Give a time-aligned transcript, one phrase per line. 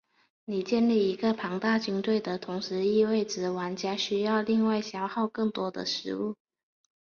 [0.45, 6.37] 你建立一个庞大军队的同时意味着玩家需要另外消耗更多的食物。